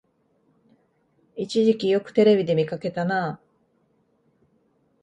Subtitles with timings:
[1.35, 3.39] 一時期よくテレビで見かけたなあ